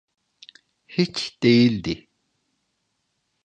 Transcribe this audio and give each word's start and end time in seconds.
Hiç 0.87 1.37
değildi. 1.43 2.07